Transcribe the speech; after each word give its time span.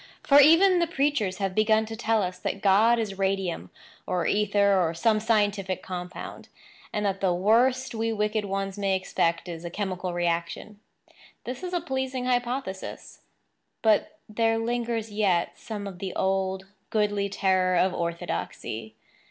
For, 0.23 0.39
even 0.39 0.79
the 0.79 0.87
preachers 0.87 1.37
have 1.37 1.53
begun 1.53 1.85
to 1.85 1.95
tell 1.95 2.23
us 2.23 2.39
that 2.39 2.63
God 2.63 2.97
is 2.97 3.19
radium, 3.19 3.69
or 4.07 4.25
ether 4.25 4.81
or 4.81 4.95
some 4.95 5.19
scientific 5.19 5.83
compound, 5.83 6.49
and 6.91 7.05
that 7.05 7.21
the 7.21 7.35
worst 7.35 7.93
we 7.93 8.11
wicked 8.11 8.43
ones 8.45 8.79
may 8.79 8.95
expect 8.95 9.47
is 9.47 9.63
a 9.63 9.69
chemical 9.69 10.11
reaction. 10.11 10.79
This 11.43 11.61
is 11.61 11.71
a 11.71 11.81
pleasing 11.81 12.25
hypothesis; 12.25 13.21
but 13.83 14.17
there 14.27 14.57
lingers 14.57 15.11
yet 15.13 15.55
some 15.59 15.85
of 15.85 15.99
the 15.99 16.15
old, 16.15 16.65
goodly 16.89 17.29
terror 17.29 17.75
of 17.77 17.93
orthodoxy. 17.93 18.95